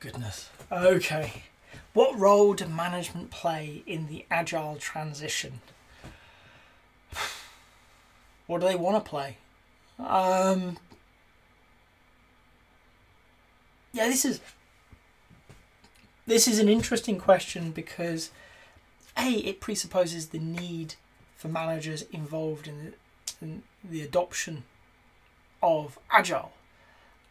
[0.00, 0.50] goodness.
[0.70, 1.44] Okay.
[1.92, 5.60] What role do management play in the agile transition?
[8.46, 9.36] What do they want to play?
[9.98, 10.78] Um,
[13.92, 14.40] yeah, this is
[16.26, 18.30] this is an interesting question because
[19.16, 20.94] a it presupposes the need
[21.36, 22.94] for managers involved in
[23.40, 24.64] the, in the adoption
[25.62, 26.52] of agile,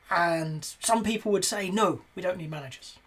[0.09, 2.97] and some people would say no, we don't need managers.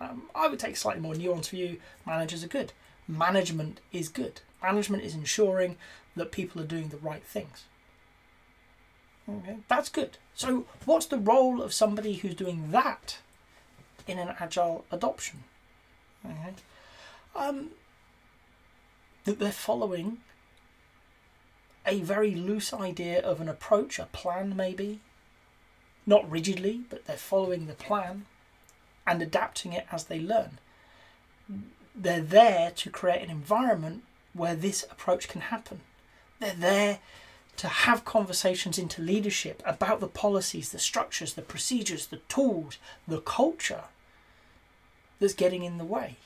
[0.00, 1.78] Um, I would take a slightly more nuanced view.
[2.06, 2.72] Managers are good.
[3.06, 4.40] Management is good.
[4.62, 5.76] Management is ensuring
[6.16, 7.64] that people are doing the right things.
[9.28, 10.16] Okay, that's good.
[10.34, 13.18] So, what's the role of somebody who's doing that
[14.06, 15.44] in an agile adoption?
[16.24, 16.54] Okay.
[17.36, 17.70] Um,
[19.24, 20.18] that they're following
[21.86, 25.00] a very loose idea of an approach, a plan, maybe.
[26.10, 28.26] Not rigidly, but they're following the plan
[29.06, 30.58] and adapting it as they learn.
[31.94, 34.02] They're there to create an environment
[34.32, 35.82] where this approach can happen.
[36.40, 36.98] They're there
[37.58, 43.20] to have conversations into leadership about the policies, the structures, the procedures, the tools, the
[43.20, 43.84] culture
[45.20, 46.16] that's getting in the way.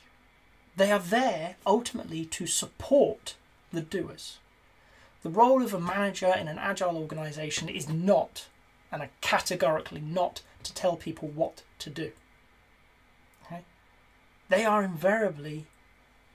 [0.75, 3.35] They are there ultimately to support
[3.71, 4.39] the doers.
[5.21, 8.47] The role of a manager in an agile organization is not,
[8.91, 12.11] and are categorically not, to tell people what to do.
[13.45, 13.61] Okay?
[14.49, 15.67] They are invariably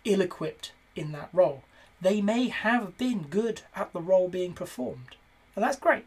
[0.04, 1.64] ill equipped in that role
[2.00, 5.16] they may have been good at the role being performed.
[5.54, 6.06] And that's great.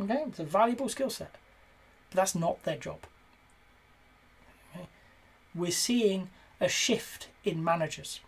[0.00, 1.34] Okay, it's a valuable skill set.
[2.10, 3.00] But that's not their job.
[4.74, 4.86] Okay?
[5.54, 8.20] We're seeing a shift in managers.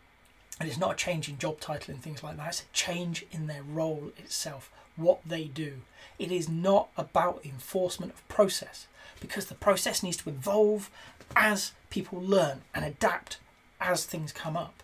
[0.58, 3.26] And it's not a change in job title and things like that, it's a change
[3.30, 5.82] in their role itself, what they do.
[6.18, 8.86] It is not about enforcement of process
[9.20, 10.90] because the process needs to evolve
[11.34, 13.38] as people learn and adapt
[13.80, 14.82] as things come up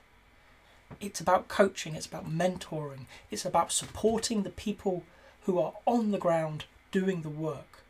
[1.00, 5.04] it's about coaching, it's about mentoring, it's about supporting the people
[5.42, 7.82] who are on the ground doing the work,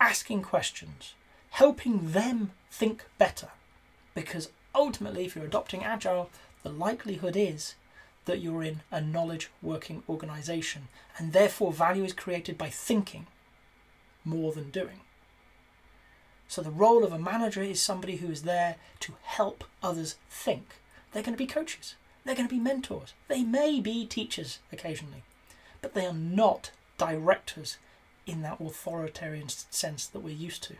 [0.00, 1.14] asking questions,
[1.50, 3.48] helping them think better.
[4.14, 6.30] Because ultimately, if you're adopting Agile,
[6.62, 7.74] the likelihood is
[8.24, 13.26] that you're in a knowledge working organization, and therefore value is created by thinking
[14.24, 15.00] more than doing.
[16.46, 20.76] So, the role of a manager is somebody who is there to help others think.
[21.12, 21.94] They're going to be coaches.
[22.24, 23.14] They're going to be mentors.
[23.28, 25.24] They may be teachers occasionally,
[25.80, 27.78] but they are not directors
[28.26, 30.74] in that authoritarian sense that we're used to.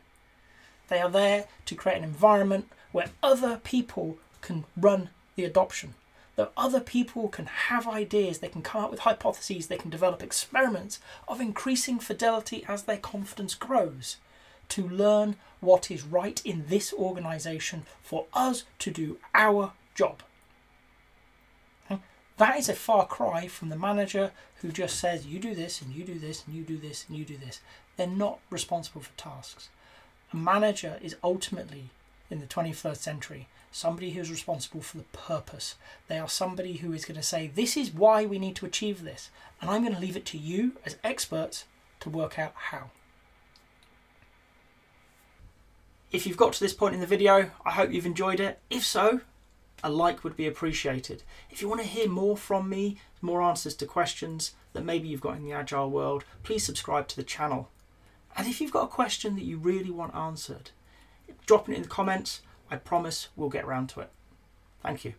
[0.89, 5.95] They are there to create an environment where other people can run the adoption,
[6.35, 10.21] that other people can have ideas, they can come up with hypotheses, they can develop
[10.21, 14.17] experiments of increasing fidelity as their confidence grows
[14.69, 20.23] to learn what is right in this organization for us to do our job.
[21.87, 21.97] Hmm?
[22.37, 25.95] That is a far cry from the manager who just says, you do this and
[25.95, 27.61] you do this and you do this and you do this.
[27.97, 29.69] They're not responsible for tasks.
[30.33, 31.91] A manager is ultimately,
[32.31, 35.77] in the 21st century, somebody who's responsible for the purpose.
[36.09, 39.03] They are somebody who is going to say, this is why we need to achieve
[39.03, 39.31] this.
[39.61, 41.65] And I'm going to leave it to you as experts
[42.01, 42.91] to work out how.
[46.11, 48.61] If you've got to this point in the video, I hope you've enjoyed it.
[48.71, 49.21] If so,
[49.85, 51.23] a like would be appreciated.
[51.51, 55.21] If you want to hear more from me, more answers to questions that maybe you've
[55.21, 57.69] got in the agile world, please subscribe to the channel.
[58.37, 60.71] And if you've got a question that you really want answered,
[61.47, 62.43] drop it in the comments.
[62.71, 64.11] I promise we'll get around to it.
[64.83, 65.15] Thank you.